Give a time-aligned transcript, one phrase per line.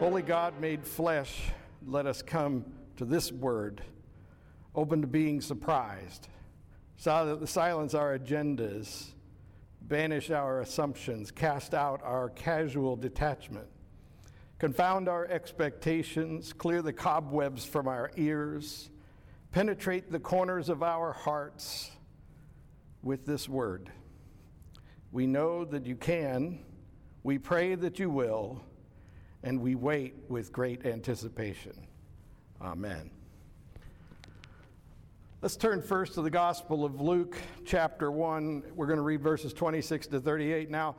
[0.00, 1.50] Holy God made flesh,
[1.86, 2.64] let us come
[2.96, 3.82] to this word,
[4.74, 6.28] open to being surprised,
[6.96, 9.08] silence our agendas,
[9.82, 13.66] banish our assumptions, cast out our casual detachment,
[14.58, 18.88] confound our expectations, clear the cobwebs from our ears,
[19.52, 21.90] penetrate the corners of our hearts
[23.02, 23.92] with this word.
[25.12, 26.60] We know that you can,
[27.22, 28.62] we pray that you will
[29.42, 31.72] and we wait with great anticipation.
[32.60, 33.10] Amen.
[35.42, 38.62] Let's turn first to the Gospel of Luke, chapter 1.
[38.74, 40.70] We're going to read verses 26 to 38.
[40.70, 40.96] Now,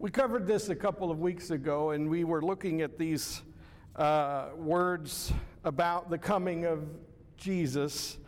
[0.00, 3.42] we covered this a couple of weeks ago, and we were looking at these
[3.94, 5.32] uh, words
[5.62, 6.88] about the coming of
[7.36, 8.18] Jesus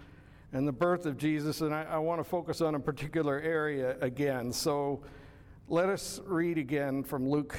[0.52, 3.96] and the birth of Jesus, and I, I want to focus on a particular area
[4.00, 4.52] again.
[4.52, 5.02] So
[5.68, 7.58] let us read again from Luke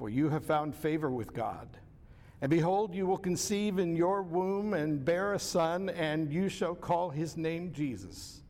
[0.00, 1.68] for you have found favor with God.
[2.40, 6.74] And behold, you will conceive in your womb and bear a son, and you shall
[6.74, 8.40] call his name Jesus.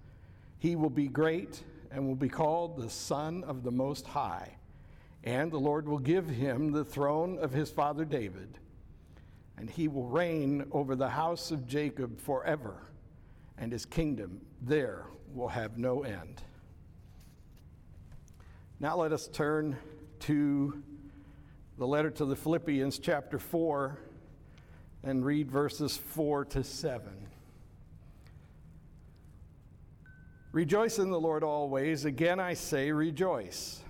[0.61, 4.59] He will be great and will be called the Son of the Most High.
[5.25, 8.57] And the Lord will give him the throne of his father David,
[9.59, 12.77] and he will reign over the house of Jacob forever,
[13.59, 16.43] and his kingdom there will have no end.
[18.79, 19.77] Now let us turn
[20.21, 20.81] to
[21.81, 23.99] the letter to the Philippians, chapter 4,
[25.03, 27.09] and read verses 4 to 7.
[30.53, 32.05] Rejoice in the Lord always.
[32.05, 33.81] Again, I say, rejoice.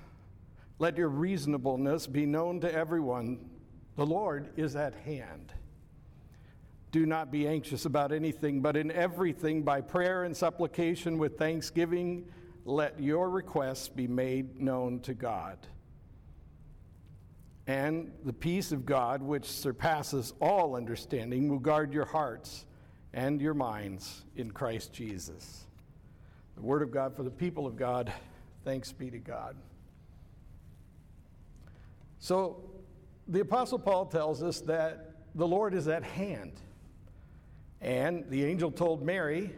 [0.78, 3.50] Let your reasonableness be known to everyone.
[3.96, 5.52] The Lord is at hand.
[6.92, 12.26] Do not be anxious about anything, but in everything, by prayer and supplication with thanksgiving,
[12.64, 15.58] let your requests be made known to God
[17.66, 22.64] and the peace of God, which surpasses all understanding, will guard your hearts
[23.12, 25.66] and your minds in Christ Jesus.
[26.56, 28.12] The Word of God for the people of God.
[28.64, 29.56] Thanks be to God.
[32.18, 32.64] So,
[33.28, 36.52] the Apostle Paul tells us that the Lord is at hand.
[37.80, 39.50] And the angel told Mary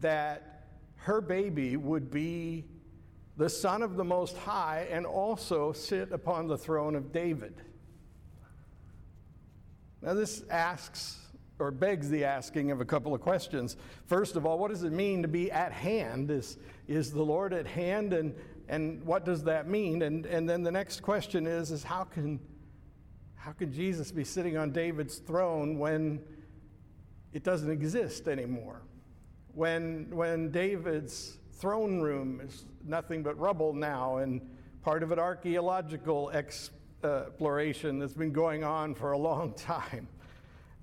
[0.00, 2.64] that her baby would be
[3.36, 7.54] the Son of the Most High, and also sit upon the throne of David.
[10.02, 11.18] Now, this asks
[11.58, 13.76] or begs the asking of a couple of questions.
[14.06, 16.30] First of all, what does it mean to be at hand?
[16.30, 18.34] Is, is the Lord at hand, and,
[18.68, 20.02] and what does that mean?
[20.02, 22.40] And, and then the next question is, is how, can,
[23.34, 26.20] how can Jesus be sitting on David's throne when
[27.32, 28.82] it doesn't exist anymore?
[29.54, 34.40] When, when David's throne room is nothing but rubble now, and
[34.82, 40.08] part of an archaeological uh, exploration that's been going on for a long time.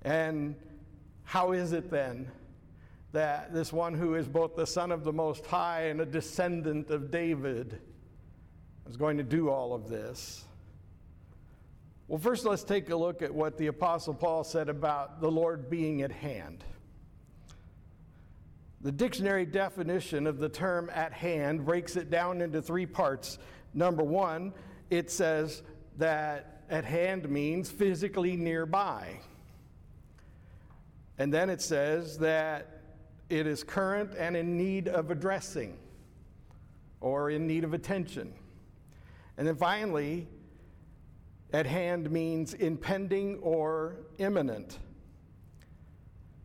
[0.02, 0.56] And
[1.22, 2.30] how is it then
[3.12, 6.90] that this one who is both the Son of the Most High and a descendant
[6.90, 7.80] of David
[8.88, 10.44] is going to do all of this?
[12.08, 15.70] Well, first, let's take a look at what the Apostle Paul said about the Lord
[15.70, 16.64] being at hand.
[18.84, 23.38] The dictionary definition of the term at hand breaks it down into three parts.
[23.72, 24.52] Number one,
[24.90, 25.62] it says
[25.96, 29.20] that at hand means physically nearby.
[31.16, 32.82] And then it says that
[33.30, 35.78] it is current and in need of addressing
[37.00, 38.34] or in need of attention.
[39.38, 40.28] And then finally,
[41.54, 44.78] at hand means impending or imminent.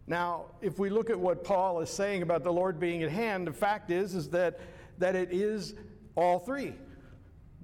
[0.09, 3.45] Now, if we look at what Paul is saying about the Lord being at hand,
[3.45, 4.59] the fact is, is that,
[4.97, 5.75] that it is
[6.15, 6.73] all three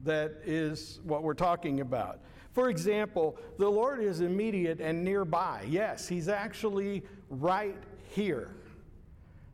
[0.03, 2.19] that is what we're talking about.
[2.53, 5.65] For example, the Lord is immediate and nearby.
[5.67, 7.81] Yes, He's actually right
[8.11, 8.55] here.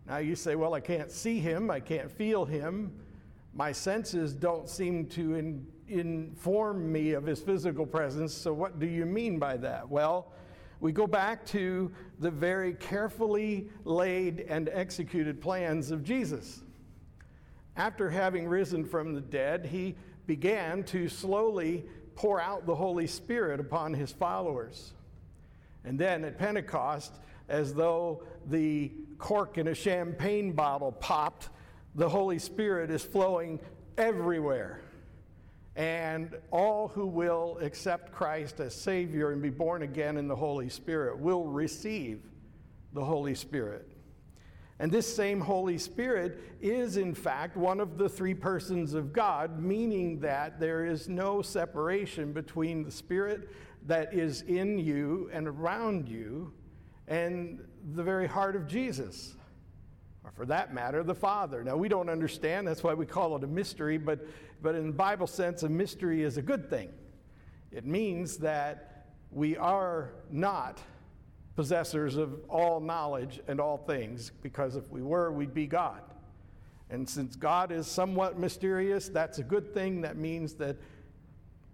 [0.06, 2.92] Now you say, well, I can't see Him, I can't feel Him.
[3.54, 8.34] My senses don't seem to in, inform me of His physical presence.
[8.34, 9.88] So, what do you mean by that?
[9.88, 10.34] Well,
[10.82, 16.62] we go back to the very carefully laid and executed plans of Jesus.
[17.78, 19.96] After having risen from the dead, he
[20.26, 21.86] began to slowly
[22.16, 24.94] pour out the Holy Spirit upon his followers.
[25.86, 27.14] And then at Pentecost,
[27.48, 31.50] as though the cork in a champagne bottle popped,
[31.94, 33.60] the Holy Spirit is flowing
[33.98, 34.82] everywhere.
[35.76, 40.70] And all who will accept Christ as Savior and be born again in the Holy
[40.70, 42.22] Spirit will receive
[42.94, 43.88] the Holy Spirit.
[44.80, 49.62] And this same Holy Spirit is, in fact, one of the three persons of God,
[49.62, 53.50] meaning that there is no separation between the Spirit
[53.86, 56.52] that is in you and around you
[57.08, 57.60] and
[57.94, 59.36] the very heart of Jesus,
[60.24, 61.64] or for that matter, the Father.
[61.64, 64.20] Now, we don't understand, that's why we call it a mystery, but,
[64.62, 66.90] but in the Bible sense, a mystery is a good thing.
[67.72, 70.82] It means that we are not
[71.56, 76.02] possessors of all knowledge and all things, because if we were, we'd be God.
[76.90, 80.02] And since God is somewhat mysterious, that's a good thing.
[80.02, 80.76] That means that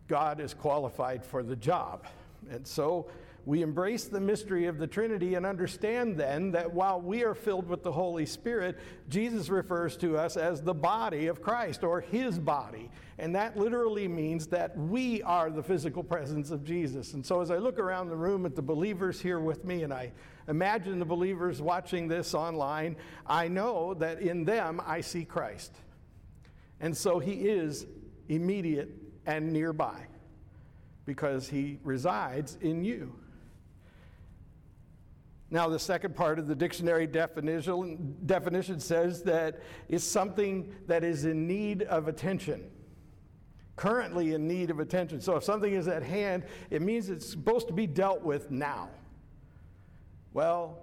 [0.07, 2.05] God is qualified for the job.
[2.51, 3.07] And so
[3.47, 7.69] we embrace the mystery of the Trinity and understand then that while we are filled
[7.69, 8.77] with the Holy Spirit,
[9.07, 12.91] Jesus refers to us as the body of Christ or his body.
[13.17, 17.13] And that literally means that we are the physical presence of Jesus.
[17.13, 19.93] And so as I look around the room at the believers here with me and
[19.93, 20.11] I
[20.49, 25.73] imagine the believers watching this online, I know that in them I see Christ.
[26.81, 27.85] And so he is
[28.27, 28.89] immediate
[29.25, 30.05] and nearby
[31.05, 33.17] because he resides in you.
[35.49, 41.23] Now, the second part of the dictionary definition, definition says that it's something that is
[41.23, 42.69] in need of attention.
[43.77, 45.21] Currently in need of attention.
[45.21, 48.89] So, if something is at hand, it means it's supposed to be dealt with now.
[50.33, 50.77] Well,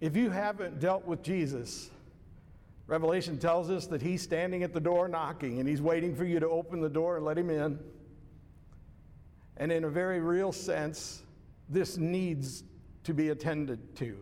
[0.00, 1.90] if you haven't dealt with Jesus,
[2.86, 6.40] Revelation tells us that he's standing at the door knocking and he's waiting for you
[6.40, 7.78] to open the door and let him in.
[9.58, 11.22] And in a very real sense,
[11.68, 12.64] this needs
[13.04, 14.16] to be attended to.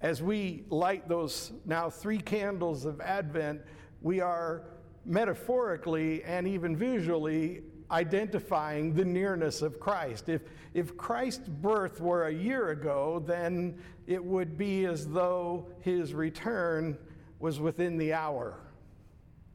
[0.00, 3.62] As we light those now three candles of Advent,
[4.00, 4.64] we are
[5.04, 10.28] metaphorically and even visually identifying the nearness of Christ.
[10.28, 10.42] If,
[10.74, 16.98] if Christ's birth were a year ago, then it would be as though his return
[17.40, 18.60] was within the hour.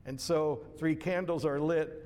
[0.06, 2.04] And so three candles are lit,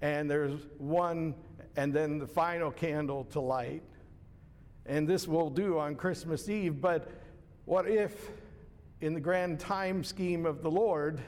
[0.00, 1.34] and there's one
[1.76, 3.82] and then the final candle to light.
[4.90, 7.08] And this we'll do on Christmas Eve, but
[7.64, 8.32] what if,
[9.00, 11.20] in the grand time scheme of the Lord,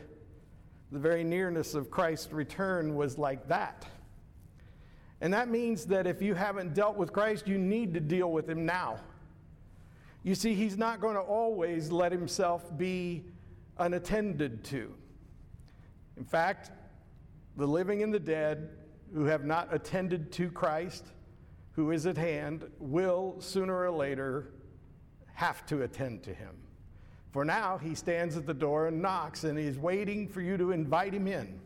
[0.90, 3.86] the very nearness of Christ's return was like that?
[5.20, 8.50] And that means that if you haven't dealt with Christ, you need to deal with
[8.50, 8.98] him now.
[10.24, 13.22] You see, he's not going to always let himself be
[13.78, 14.92] unattended to.
[16.16, 16.72] In fact,
[17.56, 18.70] the living and the dead
[19.14, 21.04] who have not attended to Christ,
[21.72, 24.48] who is at hand, will sooner or later
[25.34, 26.54] have to attend to him.
[27.30, 30.72] For now, he stands at the door and knocks, and he's waiting for you to
[30.72, 31.60] invite him in.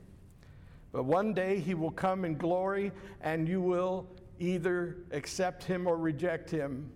[0.92, 4.06] But one day he will come in glory, and you will
[4.38, 6.90] either accept him or reject him,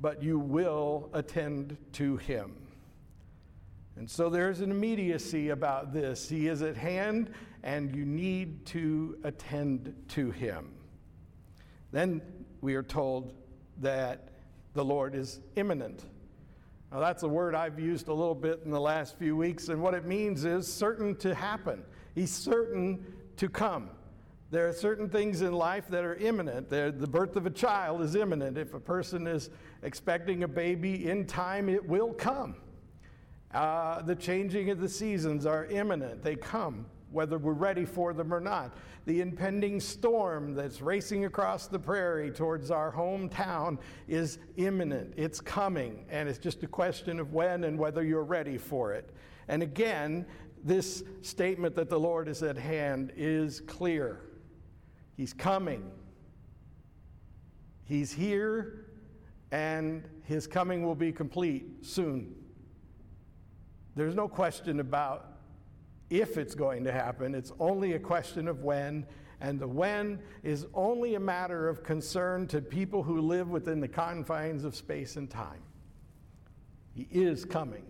[0.00, 2.54] but you will attend to him.
[3.96, 6.28] And so there's an immediacy about this.
[6.28, 7.30] He is at hand,
[7.62, 10.72] and you need to attend to him.
[11.94, 12.22] Then
[12.60, 13.34] we are told
[13.80, 14.30] that
[14.72, 16.02] the Lord is imminent.
[16.90, 19.80] Now, that's a word I've used a little bit in the last few weeks, and
[19.80, 21.84] what it means is certain to happen.
[22.16, 23.90] He's certain to come.
[24.50, 26.68] There are certain things in life that are imminent.
[26.68, 28.58] the birth of a child is imminent.
[28.58, 29.50] If a person is
[29.84, 32.56] expecting a baby in time, it will come.
[33.52, 38.34] Uh, the changing of the seasons are imminent, they come, whether we're ready for them
[38.34, 38.76] or not.
[39.06, 43.78] The impending storm that's racing across the prairie towards our hometown
[44.08, 48.58] is imminent, it's coming, and it's just a question of when and whether you're ready
[48.58, 49.10] for it.
[49.48, 50.26] And again,
[50.64, 54.20] this statement that the Lord is at hand is clear.
[55.16, 55.90] He's coming.
[57.84, 58.86] He's here,
[59.52, 62.34] and his coming will be complete soon.
[63.94, 65.34] There's no question about
[66.20, 69.06] if it's going to happen, it's only a question of when.
[69.40, 73.88] And the when is only a matter of concern to people who live within the
[73.88, 75.62] confines of space and time.
[76.94, 77.84] He is coming,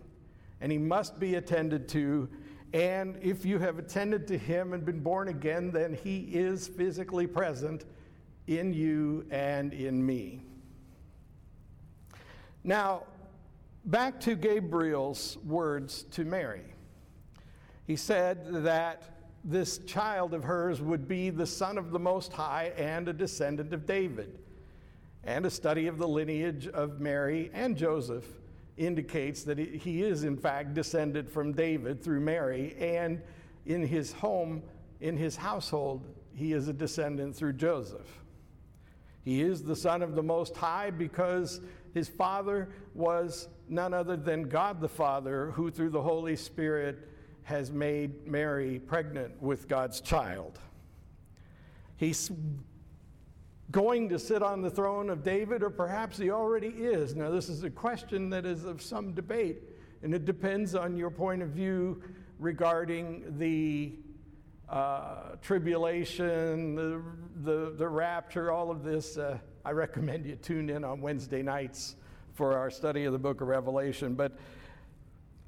[0.60, 2.28] and he must be attended to.
[2.72, 7.26] And if you have attended to him and been born again, then he is physically
[7.26, 7.84] present
[8.46, 10.40] in you and in me.
[12.64, 13.04] Now,
[13.84, 16.73] back to Gabriel's words to Mary.
[17.86, 19.02] He said that
[19.44, 23.72] this child of hers would be the son of the Most High and a descendant
[23.74, 24.38] of David.
[25.22, 28.24] And a study of the lineage of Mary and Joseph
[28.76, 33.20] indicates that he is, in fact, descended from David through Mary, and
[33.66, 34.62] in his home,
[35.00, 38.20] in his household, he is a descendant through Joseph.
[39.22, 41.60] He is the Son of the Most High because
[41.94, 47.08] his father was none other than God the Father, who through the Holy Spirit
[47.44, 50.58] has made Mary pregnant with God's child.
[51.96, 52.30] He's
[53.70, 57.14] going to sit on the throne of David, or perhaps he already is.
[57.14, 59.62] Now, this is a question that is of some debate,
[60.02, 62.02] and it depends on your point of view
[62.38, 63.94] regarding the
[64.68, 67.02] uh, tribulation, the,
[67.42, 69.18] the, the, rapture, all of this.
[69.18, 71.96] Uh, I recommend you tune in on Wednesday nights
[72.32, 74.14] for our study of the book of Revelation.
[74.14, 74.36] But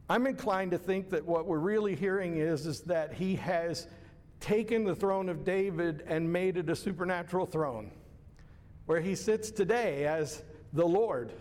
[0.08, 3.88] I'm inclined to think that what we're really hearing is, is that he has
[4.38, 7.90] taken the throne of David and made it a supernatural throne,
[8.86, 11.32] where he sits today as the Lord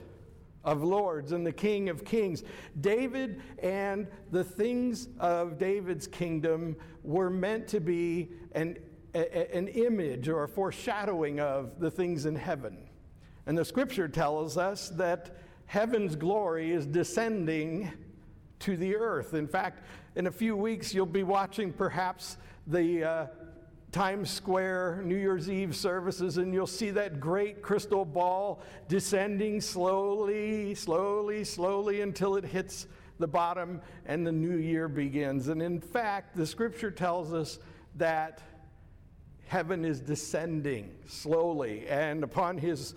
[0.63, 2.43] of lords and the King of kings.
[2.81, 8.77] David and the things of David's kingdom were meant to be an,
[9.13, 12.89] a, an image or a foreshadowing of the things in heaven.
[13.45, 17.91] And the scripture tells us that heaven's glory is descending
[18.59, 19.33] to the earth.
[19.33, 19.83] In fact,
[20.15, 23.27] in a few weeks, you'll be watching perhaps the uh,
[23.91, 30.75] Times Square New Year's Eve services, and you'll see that great crystal ball descending slowly,
[30.75, 32.87] slowly, slowly until it hits
[33.19, 35.47] the bottom and the new year begins.
[35.47, 37.59] And in fact, the scripture tells us
[37.95, 38.41] that
[39.47, 42.95] heaven is descending slowly, and upon his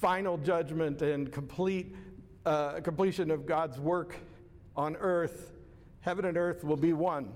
[0.00, 1.96] final judgment and complete
[2.44, 4.14] uh, completion of God's work
[4.76, 5.52] on earth,
[6.00, 7.32] heaven and earth will be one.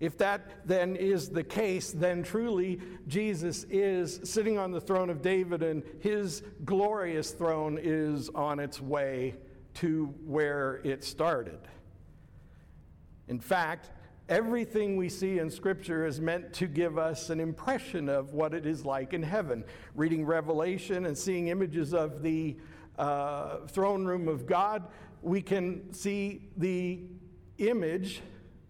[0.00, 5.22] If that then is the case, then truly Jesus is sitting on the throne of
[5.22, 9.36] David and his glorious throne is on its way
[9.74, 11.60] to where it started.
[13.28, 13.90] In fact,
[14.28, 18.66] everything we see in Scripture is meant to give us an impression of what it
[18.66, 19.64] is like in heaven.
[19.94, 22.56] Reading Revelation and seeing images of the
[22.98, 24.84] uh, throne room of God
[25.22, 27.00] we can see the
[27.58, 28.20] image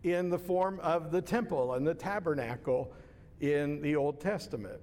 [0.03, 2.93] in the form of the temple and the tabernacle
[3.41, 4.81] in the Old Testament.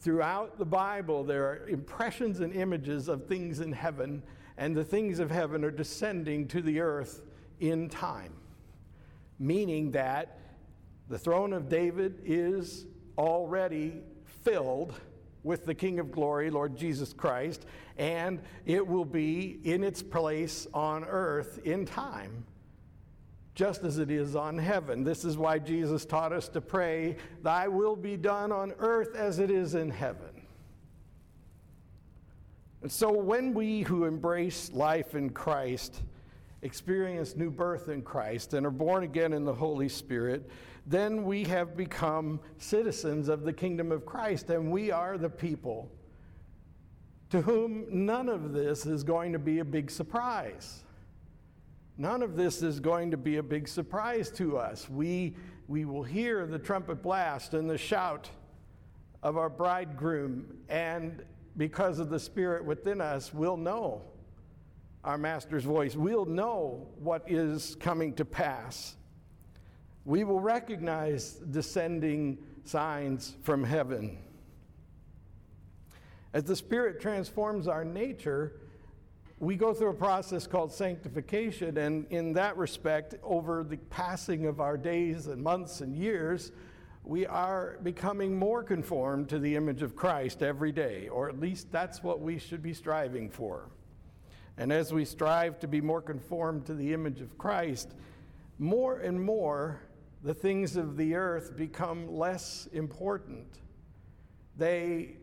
[0.00, 4.22] Throughout the Bible, there are impressions and images of things in heaven,
[4.58, 7.22] and the things of heaven are descending to the earth
[7.60, 8.34] in time,
[9.38, 10.38] meaning that
[11.08, 14.02] the throne of David is already
[14.42, 14.94] filled
[15.46, 17.64] with the King of glory, Lord Jesus Christ,
[17.96, 22.44] and it will be in its place on earth in time,
[23.54, 25.04] just as it is on heaven.
[25.04, 29.38] This is why Jesus taught us to pray, Thy will be done on earth as
[29.38, 30.42] it is in heaven.
[32.82, 36.02] And so when we who embrace life in Christ,
[36.62, 40.50] experience new birth in Christ, and are born again in the Holy Spirit,
[40.86, 45.90] then we have become citizens of the kingdom of Christ, and we are the people
[47.30, 50.84] to whom none of this is going to be a big surprise.
[51.98, 54.88] None of this is going to be a big surprise to us.
[54.88, 55.34] We,
[55.66, 58.30] we will hear the trumpet blast and the shout
[59.22, 61.22] of our bridegroom, and
[61.56, 64.02] because of the Spirit within us, we'll know
[65.06, 65.96] our Master's voice.
[65.96, 68.96] We'll know what is coming to pass
[70.06, 74.16] we will recognize descending signs from heaven.
[76.32, 78.60] As the Spirit transforms our nature,
[79.40, 84.60] we go through a process called sanctification, and in that respect, over the passing of
[84.60, 86.52] our days and months and years,
[87.02, 91.72] we are becoming more conformed to the image of Christ every day, or at least
[91.72, 93.70] that's what we should be striving for.
[94.58, 97.94] And as we strive to be more conformed to the image of Christ,
[98.58, 99.80] more and more
[100.22, 103.60] the things of the earth become less important.
[104.56, 105.16] They,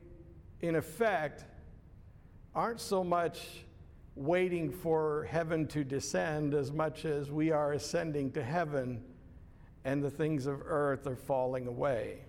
[0.62, 1.46] in effect,
[2.54, 3.66] aren't so much
[4.16, 9.04] waiting for heaven to descend as much as we are ascending to heaven
[9.86, 12.20] and the things of earth are falling away.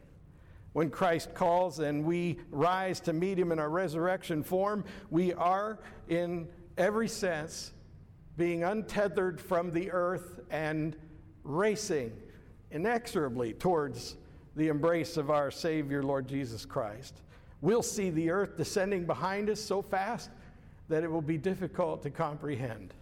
[0.73, 5.79] When Christ calls and we rise to meet him in our resurrection form, we are,
[6.09, 7.73] in every sense,
[8.37, 10.97] being untethered from the earth and
[11.45, 12.13] racing
[12.71, 14.17] inexorably towards
[14.57, 17.15] the embrace of our Savior, Lord Jesus Christ.
[17.61, 20.31] We'll see the earth descending behind us so fast
[20.89, 22.93] that it will be difficult to comprehend.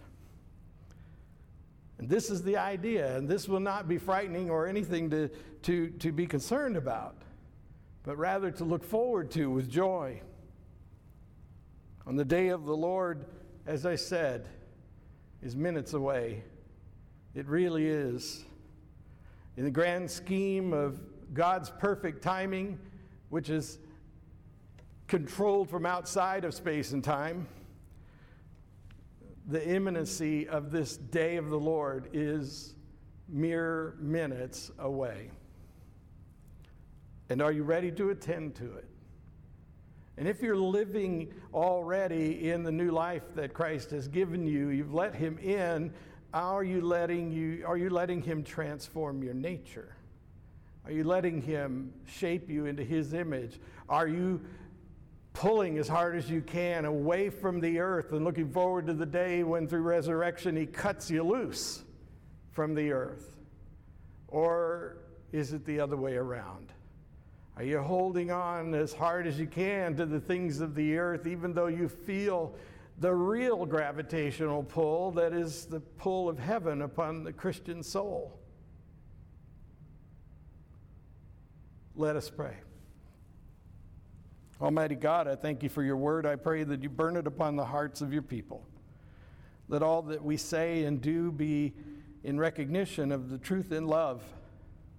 [1.98, 5.28] And this is the idea, and this will not be frightening or anything to,
[5.62, 7.16] to, to be concerned about,
[8.02, 10.20] but rather to look forward to with joy.
[12.06, 13.26] On the day of the Lord,
[13.66, 14.48] as I said,
[15.42, 16.42] is minutes away.
[17.34, 18.44] It really is.
[19.56, 21.00] In the grand scheme of
[21.32, 22.78] God's perfect timing,
[23.28, 23.78] which is
[25.06, 27.46] controlled from outside of space and time,
[29.48, 32.74] the imminency of this day of the Lord is
[33.28, 35.30] mere minutes away.
[37.28, 38.88] And are you ready to attend to it?
[40.16, 44.92] And if you're living already in the new life that Christ has given you, you've
[44.92, 45.92] let him in,
[46.34, 49.96] are you letting you are you letting him transform your nature?
[50.84, 53.60] Are you letting him shape you into his image?
[53.88, 54.40] Are you
[55.32, 59.06] pulling as hard as you can away from the earth and looking forward to the
[59.06, 61.82] day when through resurrection he cuts you loose
[62.50, 63.36] from the earth?
[64.28, 64.96] Or
[65.30, 66.72] is it the other way around?
[67.56, 71.26] Are you holding on as hard as you can to the things of the earth,
[71.26, 72.54] even though you feel
[72.98, 78.38] the real gravitational pull that is the pull of heaven upon the Christian soul?
[81.94, 82.56] Let us pray.
[84.60, 86.24] Almighty God, I thank you for your word.
[86.24, 88.66] I pray that you burn it upon the hearts of your people.
[89.68, 91.74] Let all that we say and do be
[92.24, 94.22] in recognition of the truth and love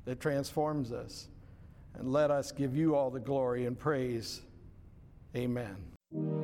[0.06, 1.30] that transforms us
[1.96, 4.42] and let us give you all the glory and praise.
[5.36, 6.43] Amen.